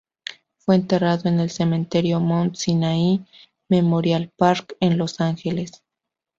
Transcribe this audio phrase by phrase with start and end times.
[0.57, 3.23] Fue enterrado en el Cementerio Mount Sinai
[3.69, 5.83] Memorial Park, en Los Ángeles.